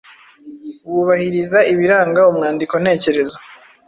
[0.91, 3.37] wubahiriza ibiranga umwandiko ntekerezo.